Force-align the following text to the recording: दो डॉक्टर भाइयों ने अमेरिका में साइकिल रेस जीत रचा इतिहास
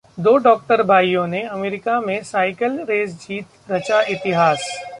दो 0.17 0.35
डॉक्टर 0.37 0.81
भाइयों 0.83 1.25
ने 1.27 1.41
अमेरिका 1.43 1.99
में 2.01 2.21
साइकिल 2.23 2.79
रेस 2.89 3.13
जीत 3.19 3.71
रचा 3.71 4.01
इतिहास 4.01 4.69